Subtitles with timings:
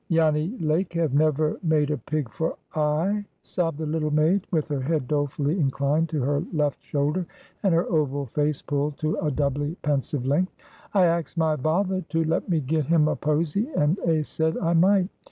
[0.09, 4.81] "Janny Lake have never made a pig for I," sobbed the little maid, with her
[4.81, 7.27] head dolefully inclined to her left shoulder,
[7.61, 10.53] and her oval face pulled to a doubly pensive length.
[10.95, 14.73] "I axed my vather to let me get him a posy, and a said I
[14.73, 15.09] might.